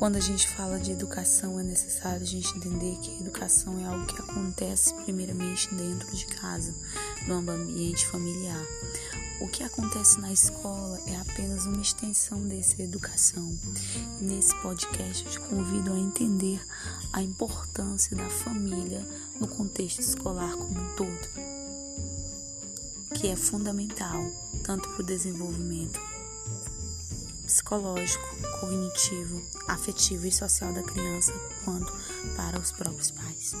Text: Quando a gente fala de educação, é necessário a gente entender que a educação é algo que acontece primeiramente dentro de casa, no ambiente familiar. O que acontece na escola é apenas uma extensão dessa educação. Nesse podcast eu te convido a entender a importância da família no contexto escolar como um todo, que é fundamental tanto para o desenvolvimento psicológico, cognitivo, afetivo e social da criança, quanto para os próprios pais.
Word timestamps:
Quando 0.00 0.16
a 0.16 0.20
gente 0.20 0.48
fala 0.48 0.78
de 0.78 0.92
educação, 0.92 1.60
é 1.60 1.62
necessário 1.62 2.22
a 2.22 2.26
gente 2.26 2.56
entender 2.56 2.96
que 3.02 3.10
a 3.10 3.20
educação 3.20 3.78
é 3.80 3.84
algo 3.84 4.06
que 4.06 4.18
acontece 4.18 4.94
primeiramente 4.94 5.68
dentro 5.74 6.10
de 6.16 6.24
casa, 6.24 6.74
no 7.26 7.34
ambiente 7.34 8.06
familiar. 8.06 8.64
O 9.42 9.48
que 9.48 9.62
acontece 9.62 10.18
na 10.18 10.32
escola 10.32 10.98
é 11.06 11.16
apenas 11.16 11.66
uma 11.66 11.82
extensão 11.82 12.40
dessa 12.48 12.82
educação. 12.82 13.54
Nesse 14.22 14.56
podcast 14.62 15.22
eu 15.22 15.32
te 15.32 15.40
convido 15.40 15.92
a 15.92 15.98
entender 15.98 16.66
a 17.12 17.22
importância 17.22 18.16
da 18.16 18.30
família 18.30 19.06
no 19.38 19.46
contexto 19.48 20.00
escolar 20.00 20.56
como 20.56 20.80
um 20.80 20.96
todo, 20.96 21.28
que 23.16 23.28
é 23.28 23.36
fundamental 23.36 24.32
tanto 24.64 24.88
para 24.88 25.02
o 25.02 25.06
desenvolvimento 25.06 26.00
psicológico, 27.50 28.24
cognitivo, 28.60 29.42
afetivo 29.66 30.24
e 30.26 30.32
social 30.32 30.72
da 30.72 30.84
criança, 30.84 31.32
quanto 31.64 31.92
para 32.36 32.58
os 32.58 32.70
próprios 32.70 33.10
pais. 33.10 33.54